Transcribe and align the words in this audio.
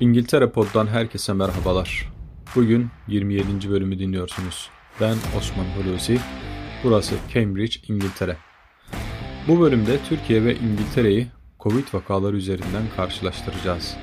İngiltere 0.00 0.50
Pod'dan 0.50 0.86
herkese 0.86 1.32
merhabalar. 1.32 2.12
Bugün 2.54 2.88
27. 3.08 3.70
bölümü 3.70 3.98
dinliyorsunuz. 3.98 4.70
Ben 5.00 5.16
Osman 5.38 5.64
Hulusi. 5.64 6.20
Burası 6.84 7.14
Cambridge, 7.34 7.76
İngiltere. 7.88 8.36
Bu 9.48 9.60
bölümde 9.60 9.98
Türkiye 10.08 10.44
ve 10.44 10.56
İngiltere'yi 10.56 11.26
Covid 11.60 11.94
vakaları 11.94 12.36
üzerinden 12.36 12.82
karşılaştıracağız. 12.96 13.96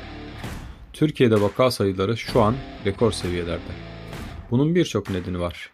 Türkiye'de 0.93 1.41
vaka 1.41 1.71
sayıları 1.71 2.17
şu 2.17 2.41
an 2.41 2.55
rekor 2.85 3.11
seviyelerde. 3.11 3.73
Bunun 4.51 4.75
birçok 4.75 5.09
nedeni 5.09 5.39
var. 5.39 5.69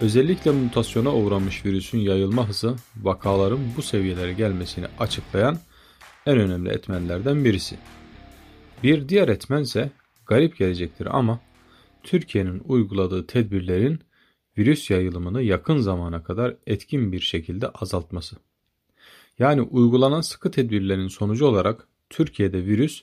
Özellikle 0.00 0.50
mutasyona 0.50 1.14
uğramış 1.14 1.64
virüsün 1.64 1.98
yayılma 1.98 2.48
hızı 2.48 2.76
vakaların 2.96 3.60
bu 3.76 3.82
seviyelere 3.82 4.32
gelmesini 4.32 4.86
açıklayan 4.98 5.58
en 6.26 6.38
önemli 6.38 6.70
etmenlerden 6.70 7.44
birisi. 7.44 7.76
Bir 8.82 9.08
diğer 9.08 9.28
etmen 9.28 9.62
ise 9.62 9.90
garip 10.26 10.58
gelecektir 10.58 11.06
ama 11.18 11.40
Türkiye'nin 12.02 12.62
uyguladığı 12.64 13.26
tedbirlerin 13.26 14.00
virüs 14.58 14.90
yayılımını 14.90 15.42
yakın 15.42 15.78
zamana 15.78 16.22
kadar 16.22 16.56
etkin 16.66 17.12
bir 17.12 17.20
şekilde 17.20 17.68
azaltması. 17.68 18.36
Yani 19.38 19.62
uygulanan 19.62 20.20
sıkı 20.20 20.50
tedbirlerin 20.50 21.08
sonucu 21.08 21.46
olarak 21.46 21.88
Türkiye'de 22.10 22.66
virüs 22.66 23.02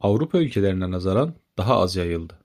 Avrupa 0.00 0.38
ülkelerine 0.38 0.90
nazaran 0.90 1.34
daha 1.58 1.80
az 1.80 1.96
yayıldı. 1.96 2.38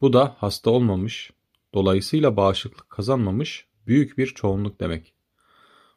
Bu 0.00 0.12
da 0.12 0.36
hasta 0.38 0.70
olmamış, 0.70 1.30
dolayısıyla 1.74 2.36
bağışıklık 2.36 2.90
kazanmamış 2.90 3.66
büyük 3.86 4.18
bir 4.18 4.26
çoğunluk 4.26 4.80
demek. 4.80 5.14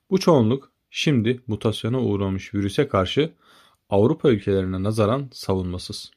Bu 0.09 0.19
çoğunluk 0.19 0.71
şimdi 0.89 1.41
mutasyona 1.47 2.01
uğramış 2.01 2.53
virüse 2.53 2.87
karşı 2.87 3.33
Avrupa 3.93 4.29
ülkelerine 4.29 4.83
nazaran 4.83 5.29
savunmasız. 5.33 6.11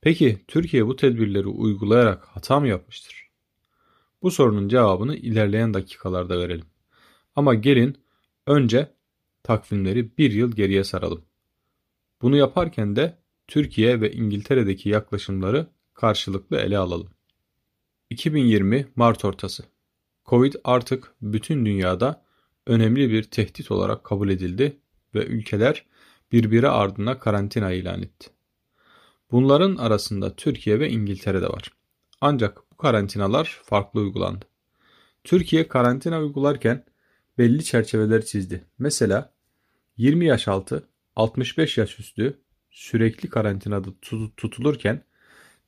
Peki 0.00 0.44
Türkiye 0.48 0.86
bu 0.86 0.96
tedbirleri 0.96 1.46
uygulayarak 1.46 2.24
hata 2.24 2.60
mı 2.60 2.68
yapmıştır? 2.68 3.28
Bu 4.22 4.30
sorunun 4.30 4.68
cevabını 4.68 5.16
ilerleyen 5.16 5.74
dakikalarda 5.74 6.38
verelim. 6.38 6.66
Ama 7.36 7.54
gelin 7.54 7.98
önce 8.46 8.92
takvimleri 9.42 10.18
bir 10.18 10.32
yıl 10.32 10.52
geriye 10.52 10.84
saralım. 10.84 11.24
Bunu 12.22 12.36
yaparken 12.36 12.96
de 12.96 13.18
Türkiye 13.46 14.00
ve 14.00 14.12
İngiltere'deki 14.12 14.88
yaklaşımları 14.88 15.66
karşılıklı 15.94 16.56
ele 16.56 16.78
alalım. 16.78 17.10
2020 18.10 18.88
Mart 18.96 19.24
ortası. 19.24 19.64
Covid 20.26 20.54
artık 20.64 21.14
bütün 21.22 21.66
dünyada 21.66 22.24
önemli 22.66 23.10
bir 23.10 23.22
tehdit 23.22 23.70
olarak 23.70 24.04
kabul 24.04 24.28
edildi 24.28 24.76
ve 25.14 25.26
ülkeler 25.26 25.84
birbiri 26.32 26.68
ardına 26.68 27.18
karantina 27.18 27.72
ilan 27.72 28.02
etti. 28.02 28.30
Bunların 29.30 29.76
arasında 29.76 30.36
Türkiye 30.36 30.80
ve 30.80 30.90
İngiltere 30.90 31.42
de 31.42 31.48
var. 31.48 31.72
Ancak 32.20 32.58
bu 32.72 32.76
karantinalar 32.76 33.60
farklı 33.64 34.00
uygulandı. 34.00 34.44
Türkiye 35.24 35.68
karantina 35.68 36.20
uygularken 36.20 36.84
belli 37.38 37.64
çerçeveler 37.64 38.24
çizdi. 38.24 38.64
Mesela 38.78 39.32
20 39.96 40.26
yaş 40.26 40.48
altı, 40.48 40.88
65 41.16 41.78
yaş 41.78 42.00
üstü 42.00 42.40
sürekli 42.70 43.28
karantinada 43.28 43.88
tutulurken 44.36 45.02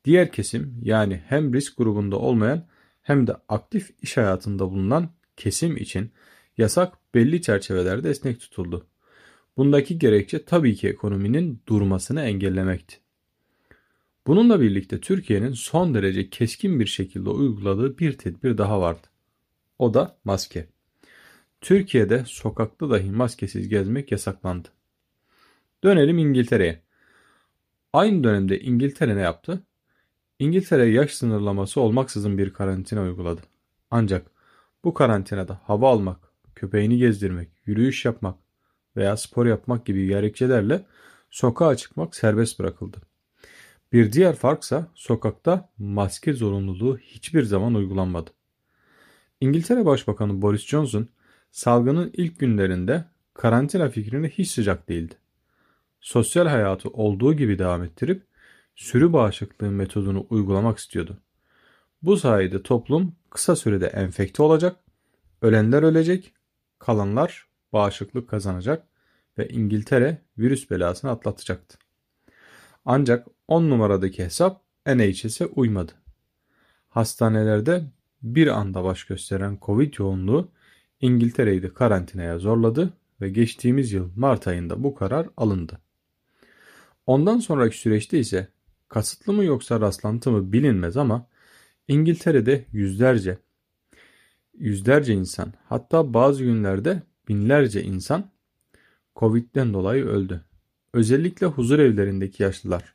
diğer 0.05 0.33
kesim 0.33 0.81
yani 0.83 1.23
hem 1.27 1.55
risk 1.55 1.77
grubunda 1.77 2.17
olmayan 2.17 2.67
hem 3.03 3.27
de 3.27 3.37
aktif 3.49 3.91
iş 4.03 4.17
hayatında 4.17 4.71
bulunan 4.71 5.11
kesim 5.37 5.77
için 5.77 6.13
yasak 6.59 7.15
belli 7.15 7.43
çerçevelerde 7.43 8.11
esnek 8.11 8.41
tutuldu. 8.41 8.87
Bundaki 9.57 9.99
gerekçe 9.99 10.45
tabii 10.45 10.75
ki 10.75 10.89
ekonominin 10.89 11.63
durmasını 11.69 12.23
engellemekti. 12.23 12.97
Bununla 14.27 14.61
birlikte 14.61 15.01
Türkiye'nin 15.01 15.53
son 15.53 15.95
derece 15.95 16.31
keskin 16.31 16.81
bir 16.81 16.87
şekilde 16.87 17.31
uyguladığı 17.31 17.99
bir 17.99 18.19
tedbir 18.19 18.59
daha 18.59 18.81
vardı. 18.81 19.07
O 19.79 19.95
da 19.95 20.19
maske. 20.25 20.69
Türkiye'de 21.61 22.25
sokakta 22.27 22.91
dahi 22.91 23.11
maskesiz 23.11 23.69
gezmek 23.69 24.13
yasaklandı. 24.13 24.69
Dönelim 25.85 26.19
İngiltere'ye. 26.19 26.83
Aynı 27.93 28.25
dönemde 28.25 28.61
İngiltere 28.61 29.17
ne 29.17 29.21
yaptı? 29.21 29.63
İngiltere 30.39 30.87
yaş 30.87 31.15
sınırlaması 31.15 31.81
olmaksızın 31.81 32.39
bir 32.39 32.53
karantina 32.53 33.03
uyguladı. 33.03 33.41
Ancak 33.91 34.31
bu 34.85 34.95
karantinada 34.95 35.61
hava 35.65 35.91
almak, 35.91 36.19
köpeğini 36.55 36.99
gezdirmek, 36.99 37.49
yürüyüş 37.67 38.05
yapmak 38.05 38.39
veya 39.01 39.17
spor 39.17 39.47
yapmak 39.47 39.87
gibi 39.87 40.07
gerekçelerle 40.07 40.87
sokağa 41.31 41.77
çıkmak 41.77 42.17
serbest 42.17 42.59
bırakıldı. 42.59 42.97
Bir 43.93 44.13
diğer 44.13 44.37
farksa 44.37 44.87
sokakta 44.95 45.69
maske 45.79 46.33
zorunluluğu 46.33 46.99
hiçbir 46.99 47.43
zaman 47.43 47.75
uygulanmadı. 47.75 48.31
İngiltere 49.41 49.87
Başbakanı 49.87 50.43
Boris 50.43 50.67
Johnson 50.67 51.09
salgının 51.51 52.11
ilk 52.13 52.39
günlerinde 52.39 53.05
karantina 53.35 53.89
fikrine 53.89 54.29
hiç 54.29 54.51
sıcak 54.51 54.89
değildi. 54.89 55.15
Sosyal 56.01 56.47
hayatı 56.47 56.89
olduğu 56.89 57.35
gibi 57.35 57.59
devam 57.59 57.83
ettirip 57.83 58.23
sürü 58.75 59.13
bağışıklığı 59.13 59.71
metodunu 59.71 60.27
uygulamak 60.31 60.79
istiyordu. 60.79 61.19
Bu 62.03 62.17
sayede 62.17 62.63
toplum 62.63 63.17
kısa 63.31 63.57
sürede 63.57 63.87
enfekte 63.87 64.43
olacak, 64.43 64.77
ölenler 65.43 65.83
ölecek, 65.83 66.35
kalanlar 66.79 67.49
bağışıklık 67.73 68.29
kazanacak 68.29 68.90
ve 69.41 69.49
İngiltere 69.49 70.19
virüs 70.39 70.71
belasını 70.71 71.11
atlatacaktı. 71.11 71.79
Ancak 72.85 73.27
10 73.49 73.71
numaradaki 73.71 74.25
hesap 74.25 74.63
NHS'e 74.87 75.47
uymadı. 75.47 75.93
Hastanelerde 76.89 77.85
bir 78.23 78.47
anda 78.47 78.85
baş 78.85 79.05
gösteren 79.05 79.59
Covid 79.63 79.95
yoğunluğu 79.99 80.49
İngiltere'yi 81.01 81.63
de 81.63 81.75
karantinaya 81.75 82.39
zorladı 82.39 82.93
ve 83.21 83.31
geçtiğimiz 83.31 83.93
yıl 83.93 84.11
Mart 84.17 84.47
ayında 84.47 84.83
bu 84.83 84.95
karar 84.95 85.29
alındı. 85.37 85.79
Ondan 87.07 87.39
sonraki 87.39 87.79
süreçte 87.79 88.19
ise 88.19 88.49
kasıtlı 88.89 89.33
mı 89.33 89.45
yoksa 89.45 89.81
rastlantı 89.81 90.31
mı 90.31 90.53
bilinmez 90.53 90.97
ama 90.97 91.27
İngiltere'de 91.89 92.65
yüzlerce 92.73 93.39
yüzlerce 94.59 95.15
insan 95.15 95.53
hatta 95.69 96.15
bazı 96.15 96.45
günlerde 96.45 97.03
binlerce 97.29 97.83
insan 97.83 98.31
Covid'den 99.17 99.75
dolayı 99.75 100.05
öldü. 100.05 100.45
Özellikle 100.95 101.47
huzur 101.47 101.79
evlerindeki 101.79 102.43
yaşlılar, 102.43 102.95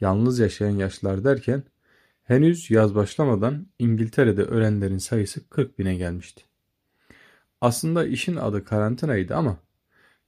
yalnız 0.00 0.38
yaşayan 0.38 0.76
yaşlılar 0.76 1.24
derken 1.24 1.62
henüz 2.22 2.70
yaz 2.70 2.94
başlamadan 2.94 3.66
İngiltere'de 3.78 4.42
ölenlerin 4.42 4.98
sayısı 4.98 5.48
40 5.48 5.78
bine 5.78 5.94
gelmişti. 5.94 6.44
Aslında 7.60 8.06
işin 8.06 8.36
adı 8.36 8.64
karantinaydı 8.64 9.34
ama 9.34 9.56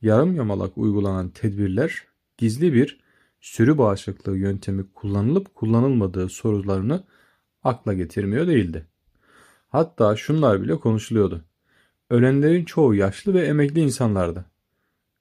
yarım 0.02 0.36
yamalak 0.36 0.78
uygulanan 0.78 1.28
tedbirler 1.28 2.04
gizli 2.38 2.72
bir 2.72 3.00
sürü 3.40 3.78
bağışıklığı 3.78 4.38
yöntemi 4.38 4.92
kullanılıp 4.92 5.54
kullanılmadığı 5.54 6.28
sorularını 6.28 7.04
akla 7.64 7.94
getirmiyor 7.94 8.46
değildi. 8.46 8.86
Hatta 9.68 10.16
şunlar 10.16 10.62
bile 10.62 10.74
konuşuluyordu. 10.74 11.44
Ölenlerin 12.10 12.64
çoğu 12.64 12.94
yaşlı 12.94 13.34
ve 13.34 13.46
emekli 13.46 13.80
insanlardı. 13.80 14.44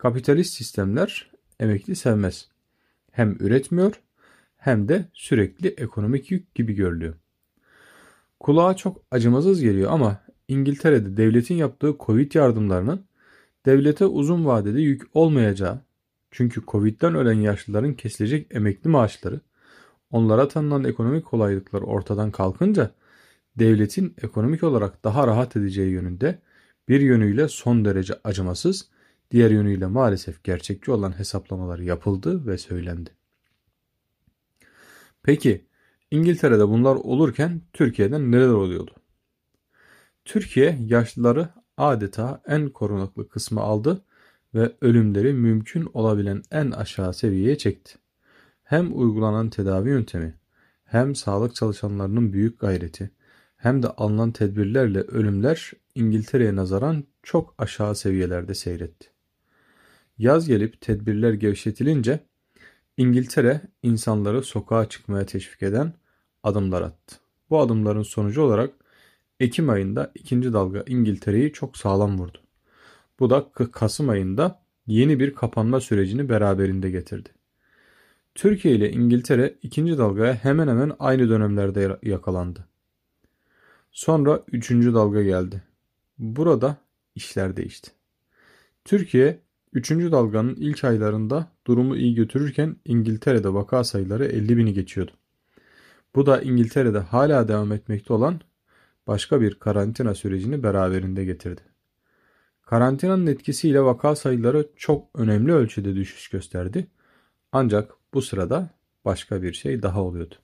Kapitalist 0.01 0.53
sistemler 0.53 1.31
emekli 1.59 1.95
sevmez. 1.95 2.47
Hem 3.11 3.37
üretmiyor 3.39 4.01
hem 4.57 4.87
de 4.87 5.05
sürekli 5.13 5.67
ekonomik 5.67 6.31
yük 6.31 6.55
gibi 6.55 6.73
görülüyor. 6.73 7.15
Kulağa 8.39 8.75
çok 8.75 9.03
acımasız 9.11 9.61
geliyor 9.61 9.91
ama 9.91 10.21
İngiltere'de 10.47 11.17
devletin 11.17 11.55
yaptığı 11.55 11.95
Covid 11.99 12.33
yardımlarının 12.33 13.05
devlete 13.65 14.05
uzun 14.05 14.45
vadede 14.45 14.81
yük 14.81 15.01
olmayacağı 15.13 15.79
çünkü 16.31 16.61
Covid'den 16.67 17.15
ölen 17.15 17.39
yaşlıların 17.39 17.93
kesilecek 17.93 18.55
emekli 18.55 18.89
maaşları 18.89 19.39
onlara 20.11 20.47
tanınan 20.47 20.83
ekonomik 20.83 21.25
kolaylıklar 21.25 21.81
ortadan 21.81 22.31
kalkınca 22.31 22.91
devletin 23.59 24.15
ekonomik 24.23 24.63
olarak 24.63 25.03
daha 25.03 25.27
rahat 25.27 25.55
edeceği 25.55 25.91
yönünde 25.91 26.39
bir 26.89 27.01
yönüyle 27.01 27.47
son 27.47 27.85
derece 27.85 28.13
acımasız, 28.23 28.89
diğer 29.31 29.51
yönüyle 29.51 29.85
maalesef 29.85 30.43
gerçekçi 30.43 30.91
olan 30.91 31.19
hesaplamalar 31.19 31.79
yapıldı 31.79 32.47
ve 32.47 32.57
söylendi. 32.57 33.09
Peki 35.23 35.65
İngiltere'de 36.11 36.67
bunlar 36.67 36.95
olurken 36.95 37.61
Türkiye'de 37.73 38.19
neler 38.19 38.47
oluyordu? 38.47 38.95
Türkiye 40.25 40.77
yaşlıları 40.85 41.49
adeta 41.77 42.41
en 42.47 42.69
korunaklı 42.69 43.29
kısmı 43.29 43.61
aldı 43.61 44.05
ve 44.53 44.75
ölümleri 44.81 45.33
mümkün 45.33 45.89
olabilen 45.93 46.43
en 46.51 46.71
aşağı 46.71 47.13
seviyeye 47.13 47.57
çekti. 47.57 47.95
Hem 48.63 48.99
uygulanan 48.99 49.49
tedavi 49.49 49.89
yöntemi, 49.89 50.39
hem 50.83 51.15
sağlık 51.15 51.55
çalışanlarının 51.55 52.33
büyük 52.33 52.59
gayreti, 52.59 53.11
hem 53.57 53.83
de 53.83 53.87
alınan 53.87 54.31
tedbirlerle 54.31 55.01
ölümler 55.01 55.71
İngiltere'ye 55.95 56.55
nazaran 56.55 57.03
çok 57.23 57.55
aşağı 57.57 57.95
seviyelerde 57.95 58.53
seyretti. 58.53 59.07
Yaz 60.21 60.47
gelip 60.47 60.81
tedbirler 60.81 61.33
gevşetilince 61.33 62.19
İngiltere 62.97 63.61
insanları 63.83 64.43
sokağa 64.43 64.89
çıkmaya 64.89 65.25
teşvik 65.25 65.63
eden 65.63 65.93
adımlar 66.43 66.81
attı. 66.81 67.15
Bu 67.49 67.59
adımların 67.59 68.03
sonucu 68.03 68.41
olarak 68.41 68.73
Ekim 69.39 69.69
ayında 69.69 70.11
ikinci 70.15 70.53
dalga 70.53 70.83
İngiltere'yi 70.87 71.51
çok 71.51 71.77
sağlam 71.77 72.19
vurdu. 72.19 72.37
Bu 73.19 73.29
da 73.29 73.51
Kasım 73.71 74.09
ayında 74.09 74.61
yeni 74.87 75.19
bir 75.19 75.35
kapanma 75.35 75.79
sürecini 75.79 76.29
beraberinde 76.29 76.89
getirdi. 76.91 77.29
Türkiye 78.35 78.75
ile 78.75 78.91
İngiltere 78.91 79.57
ikinci 79.61 79.97
dalgaya 79.97 80.33
hemen 80.33 80.67
hemen 80.67 80.91
aynı 80.99 81.29
dönemlerde 81.29 81.99
yakalandı. 82.03 82.67
Sonra 83.91 84.43
üçüncü 84.51 84.93
dalga 84.93 85.23
geldi. 85.23 85.63
Burada 86.17 86.77
işler 87.15 87.57
değişti. 87.57 87.91
Türkiye 88.85 89.39
üçüncü 89.73 90.11
dalganın 90.11 90.55
ilk 90.55 90.83
aylarında 90.83 91.47
durumu 91.67 91.95
iyi 91.95 92.15
götürürken 92.15 92.75
İngiltere'de 92.85 93.53
vaka 93.53 93.83
sayıları 93.83 94.25
50 94.25 94.57
bini 94.57 94.73
geçiyordu. 94.73 95.11
Bu 96.15 96.25
da 96.25 96.41
İngiltere'de 96.41 96.99
hala 96.99 97.47
devam 97.47 97.71
etmekte 97.71 98.13
olan 98.13 98.41
başka 99.07 99.41
bir 99.41 99.55
karantina 99.55 100.15
sürecini 100.15 100.63
beraberinde 100.63 101.25
getirdi. 101.25 101.61
Karantinanın 102.61 103.27
etkisiyle 103.27 103.81
vaka 103.81 104.15
sayıları 104.15 104.67
çok 104.75 105.19
önemli 105.19 105.53
ölçüde 105.53 105.95
düşüş 105.95 106.29
gösterdi. 106.29 106.87
Ancak 107.51 107.91
bu 108.13 108.21
sırada 108.21 108.69
başka 109.05 109.41
bir 109.41 109.53
şey 109.53 109.81
daha 109.81 110.03
oluyordu. 110.03 110.35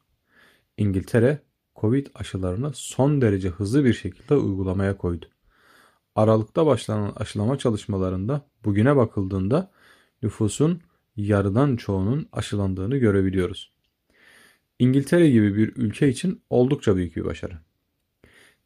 İngiltere 0.78 1.40
Covid 1.76 2.08
aşılarını 2.16 2.72
son 2.74 3.22
derece 3.22 3.50
hızlı 3.50 3.86
bir 3.86 3.94
şekilde 3.94 4.36
uygulamaya 4.36 4.98
koydu. 4.98 5.26
Aralıkta 6.18 6.66
başlanan 6.66 7.14
aşılama 7.16 7.58
çalışmalarında 7.58 8.46
bugüne 8.66 8.96
bakıldığında 8.96 9.72
nüfusun 10.24 10.82
yarıdan 11.16 11.76
çoğunun 11.76 12.28
aşılandığını 12.32 12.98
görebiliyoruz. 12.98 13.72
İngiltere 14.80 15.30
gibi 15.30 15.56
bir 15.56 15.76
ülke 15.76 16.10
için 16.10 16.42
oldukça 16.50 16.96
büyük 16.96 17.16
bir 17.16 17.26
başarı. 17.26 17.54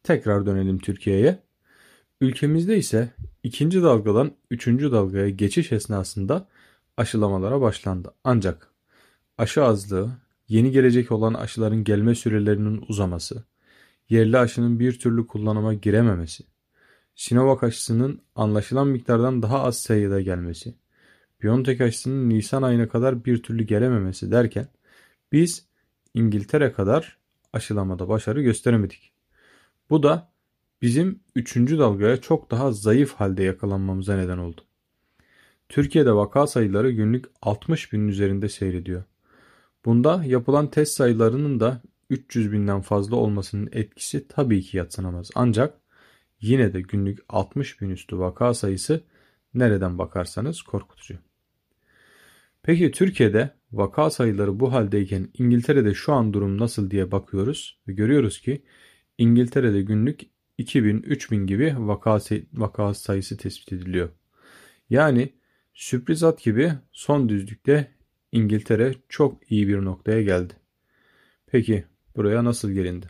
Tekrar 0.03 0.45
dönelim 0.45 0.79
Türkiye'ye. 0.79 1.39
Ülkemizde 2.21 2.77
ise 2.77 3.11
ikinci 3.43 3.81
dalgadan 3.81 4.31
üçüncü 4.51 4.91
dalgaya 4.91 5.29
geçiş 5.29 5.71
esnasında 5.71 6.47
aşılamalara 6.97 7.61
başlandı. 7.61 8.13
Ancak 8.23 8.71
aşı 9.37 9.63
azlığı, 9.63 10.11
yeni 10.47 10.71
gelecek 10.71 11.11
olan 11.11 11.33
aşıların 11.33 11.83
gelme 11.83 12.15
sürelerinin 12.15 12.85
uzaması, 12.87 13.43
yerli 14.09 14.37
aşının 14.37 14.79
bir 14.79 14.99
türlü 14.99 15.27
kullanıma 15.27 15.73
girememesi, 15.73 16.43
Sinovac 17.15 17.63
aşısının 17.63 18.21
anlaşılan 18.35 18.87
miktardan 18.87 19.41
daha 19.41 19.63
az 19.63 19.77
sayıda 19.77 20.21
gelmesi, 20.21 20.75
BioNTech 21.43 21.81
aşısının 21.81 22.29
Nisan 22.29 22.61
ayına 22.61 22.87
kadar 22.87 23.25
bir 23.25 23.43
türlü 23.43 23.63
gelememesi 23.63 24.31
derken 24.31 24.67
biz 25.31 25.65
İngiltere 26.13 26.71
kadar 26.71 27.17
aşılamada 27.53 28.09
başarı 28.09 28.41
gösteremedik. 28.41 29.11
Bu 29.89 30.03
da 30.03 30.31
bizim 30.81 31.19
3. 31.35 31.55
dalgaya 31.55 32.17
çok 32.21 32.51
daha 32.51 32.71
zayıf 32.71 33.13
halde 33.13 33.43
yakalanmamıza 33.43 34.15
neden 34.15 34.37
oldu. 34.37 34.61
Türkiye'de 35.69 36.13
vaka 36.13 36.47
sayıları 36.47 36.91
günlük 36.91 37.25
60 37.41 37.93
binin 37.93 38.07
üzerinde 38.07 38.49
seyrediyor. 38.49 39.03
Bunda 39.85 40.23
yapılan 40.25 40.71
test 40.71 40.93
sayılarının 40.93 41.59
da 41.59 41.81
300 42.09 42.51
binden 42.51 42.81
fazla 42.81 43.15
olmasının 43.15 43.69
etkisi 43.71 44.27
tabii 44.27 44.61
ki 44.61 44.77
yatsınamaz. 44.77 45.29
Ancak 45.35 45.80
yine 46.41 46.73
de 46.73 46.81
günlük 46.81 47.19
60 47.29 47.81
bin 47.81 47.89
üstü 47.89 48.19
vaka 48.19 48.53
sayısı 48.53 49.03
nereden 49.53 49.97
bakarsanız 49.97 50.61
korkutucu. 50.61 51.17
Peki 52.63 52.91
Türkiye'de 52.91 53.49
vaka 53.71 54.09
sayıları 54.09 54.59
bu 54.59 54.73
haldeyken 54.73 55.29
İngiltere'de 55.33 55.93
şu 55.93 56.13
an 56.13 56.33
durum 56.33 56.57
nasıl 56.57 56.91
diye 56.91 57.11
bakıyoruz 57.11 57.79
ve 57.87 57.93
görüyoruz 57.93 58.41
ki 58.41 58.63
İngiltere'de 59.17 59.81
günlük 59.81 60.21
2000-3000 60.59 61.45
gibi 61.45 61.75
vaka, 61.77 62.19
vaka 62.53 62.93
sayısı 62.93 63.37
tespit 63.37 63.73
ediliyor. 63.73 64.09
Yani 64.89 65.33
sürpriz 65.73 66.23
at 66.23 66.43
gibi 66.43 66.73
son 66.91 67.29
düzlükte 67.29 67.91
İngiltere 68.31 68.95
çok 69.09 69.51
iyi 69.51 69.67
bir 69.67 69.85
noktaya 69.85 70.21
geldi. 70.21 70.53
Peki 71.47 71.85
buraya 72.15 72.43
nasıl 72.43 72.71
gelindi? 72.71 73.07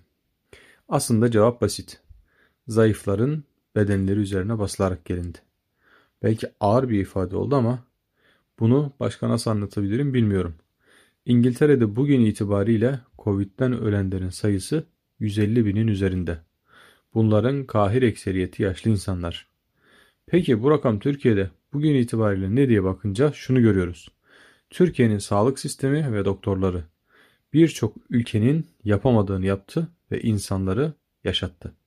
Aslında 0.89 1.31
cevap 1.31 1.62
basit. 1.62 2.00
Zayıfların 2.71 3.44
bedenleri 3.75 4.19
üzerine 4.19 4.59
basılarak 4.59 5.06
gelindi. 5.06 5.38
Belki 6.23 6.47
ağır 6.59 6.89
bir 6.89 7.00
ifade 7.00 7.35
oldu 7.35 7.56
ama 7.56 7.85
bunu 8.59 8.94
başka 9.00 9.29
nasıl 9.29 9.51
anlatabilirim 9.51 10.13
bilmiyorum. 10.13 10.56
İngiltere'de 11.25 11.95
bugün 11.95 12.21
itibariyle 12.21 13.00
Covid'den 13.19 13.81
ölenlerin 13.81 14.29
sayısı 14.29 14.83
150 15.19 15.65
binin 15.65 15.88
üzerinde. 15.88 16.38
Bunların 17.13 17.65
kahir 17.65 18.01
ekseriyeti 18.01 18.63
yaşlı 18.63 18.91
insanlar. 18.91 19.47
Peki 20.25 20.63
bu 20.63 20.71
rakam 20.71 21.00
Türkiye'de 21.00 21.50
bugün 21.74 21.95
itibariyle 21.95 22.56
ne 22.56 22.69
diye 22.69 22.83
bakınca 22.83 23.31
şunu 23.31 23.62
görüyoruz. 23.62 24.12
Türkiye'nin 24.69 25.17
sağlık 25.17 25.59
sistemi 25.59 26.13
ve 26.13 26.25
doktorları 26.25 26.83
birçok 27.53 27.95
ülkenin 28.09 28.67
yapamadığını 28.83 29.45
yaptı 29.45 29.88
ve 30.12 30.21
insanları 30.21 30.94
yaşattı. 31.24 31.81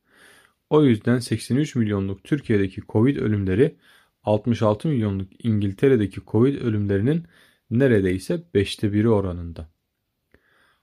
O 0.71 0.85
yüzden 0.85 1.19
83 1.19 1.75
milyonluk 1.75 2.25
Türkiye'deki 2.25 2.83
Covid 2.89 3.17
ölümleri 3.17 3.77
66 4.25 4.89
milyonluk 4.89 5.29
İngiltere'deki 5.45 6.21
Covid 6.27 6.61
ölümlerinin 6.61 7.25
neredeyse 7.71 8.43
5'te 8.55 8.93
biri 8.93 9.09
oranında. 9.09 9.69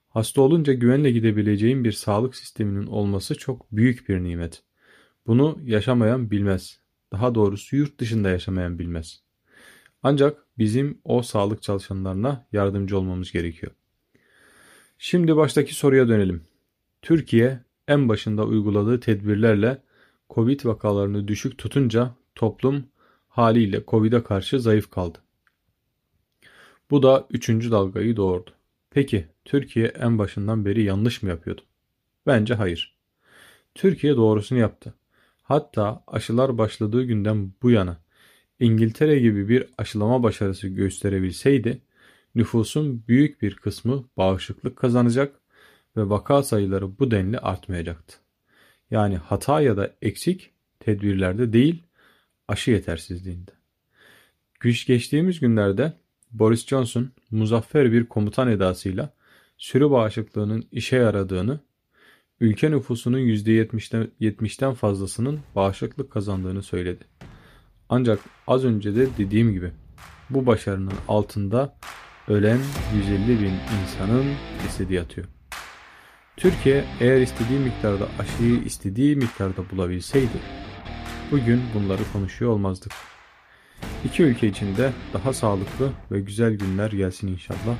Hasta 0.09 0.41
olunca 0.41 0.73
güvenle 0.73 1.11
gidebileceğin 1.11 1.83
bir 1.83 1.91
sağlık 1.91 2.35
sisteminin 2.35 2.85
olması 2.85 3.35
çok 3.35 3.71
büyük 3.71 4.09
bir 4.09 4.23
nimet. 4.23 4.63
Bunu 5.27 5.59
yaşamayan 5.63 6.31
bilmez. 6.31 6.79
Daha 7.11 7.35
doğrusu 7.35 7.75
yurt 7.75 7.99
dışında 7.99 8.29
yaşamayan 8.29 8.79
bilmez. 8.79 9.21
Ancak 10.03 10.45
bizim 10.57 11.01
o 11.03 11.21
sağlık 11.21 11.61
çalışanlarına 11.61 12.47
yardımcı 12.51 12.97
olmamız 12.97 13.31
gerekiyor. 13.31 13.71
Şimdi 14.97 15.35
baştaki 15.35 15.73
soruya 15.75 16.07
dönelim. 16.07 16.43
Türkiye 17.01 17.59
en 17.87 18.09
başında 18.09 18.45
uyguladığı 18.45 18.99
tedbirlerle 18.99 19.81
Covid 20.29 20.65
vakalarını 20.65 21.27
düşük 21.27 21.57
tutunca 21.57 22.15
toplum 22.35 22.85
haliyle 23.27 23.83
Covid'e 23.87 24.23
karşı 24.23 24.59
zayıf 24.59 24.91
kaldı. 24.91 25.17
Bu 26.91 27.03
da 27.03 27.27
üçüncü 27.29 27.71
dalgayı 27.71 28.15
doğurdu. 28.15 28.51
Peki 28.89 29.27
Türkiye 29.45 29.87
en 29.87 30.17
başından 30.17 30.65
beri 30.65 30.83
yanlış 30.83 31.23
mı 31.23 31.29
yapıyordu? 31.29 31.61
Bence 32.27 32.53
hayır. 32.53 32.95
Türkiye 33.75 34.15
doğrusunu 34.15 34.59
yaptı. 34.59 34.93
Hatta 35.43 36.03
aşılar 36.07 36.57
başladığı 36.57 37.03
günden 37.03 37.53
bu 37.61 37.71
yana 37.71 37.97
İngiltere 38.59 39.19
gibi 39.19 39.49
bir 39.49 39.65
aşılama 39.77 40.23
başarısı 40.23 40.67
gösterebilseydi 40.67 41.81
nüfusun 42.35 43.03
büyük 43.07 43.41
bir 43.41 43.55
kısmı 43.55 44.03
bağışıklık 44.17 44.75
kazanacak 44.75 45.40
ve 45.97 46.09
vaka 46.09 46.43
sayıları 46.43 46.99
bu 46.99 47.11
denli 47.11 47.39
artmayacaktı. 47.39 48.17
Yani 48.91 49.17
hata 49.17 49.61
ya 49.61 49.77
da 49.77 49.95
eksik 50.01 50.51
tedbirlerde 50.79 51.53
değil 51.53 51.83
aşı 52.47 52.71
yetersizliğinde. 52.71 53.51
Güç 54.59 54.87
geçtiğimiz 54.87 55.39
günlerde 55.39 55.93
Boris 56.31 56.67
Johnson 56.67 57.11
muzaffer 57.31 57.91
bir 57.91 58.05
komutan 58.05 58.47
edasıyla 58.47 59.13
sürü 59.57 59.91
bağışıklığının 59.91 60.67
işe 60.71 60.95
yaradığını, 60.95 61.59
ülke 62.39 62.71
nüfusunun 62.71 63.19
%70'den 63.19 64.11
70'ten 64.21 64.73
fazlasının 64.73 65.39
bağışıklık 65.55 66.11
kazandığını 66.11 66.63
söyledi. 66.63 67.03
Ancak 67.89 68.19
az 68.47 68.65
önce 68.65 68.95
de 68.95 69.07
dediğim 69.17 69.53
gibi 69.53 69.71
bu 70.29 70.45
başarının 70.45 70.93
altında 71.07 71.77
ölen 72.27 72.59
150 72.95 73.41
bin 73.41 73.53
insanın 73.83 74.25
cesedi 74.63 74.93
yatıyor. 74.93 75.40
Türkiye 76.37 76.85
eğer 76.99 77.21
istediği 77.21 77.59
miktarda 77.59 78.07
aşıyı 78.19 78.63
istediği 78.63 79.15
miktarda 79.15 79.69
bulabilseydi 79.69 80.37
bugün 81.31 81.61
bunları 81.73 82.01
konuşuyor 82.13 82.51
olmazdık. 82.51 82.91
İki 84.05 84.23
ülke 84.23 84.47
için 84.47 84.77
de 84.77 84.91
daha 85.13 85.33
sağlıklı 85.33 85.91
ve 86.11 86.19
güzel 86.19 86.53
günler 86.53 86.91
gelsin 86.91 87.27
inşallah. 87.27 87.77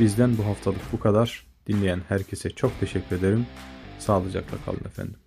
Bizden 0.00 0.38
bu 0.38 0.46
haftalık 0.46 0.92
bu 0.92 1.00
kadar. 1.00 1.46
Dinleyen 1.66 2.00
herkese 2.08 2.50
çok 2.50 2.80
teşekkür 2.80 3.16
ederim. 3.16 3.46
Sağlıcakla 3.98 4.56
kalın 4.64 4.84
efendim. 4.86 5.23